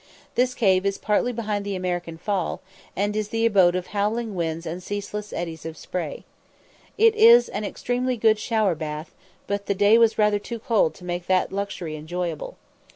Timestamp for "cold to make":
10.57-11.27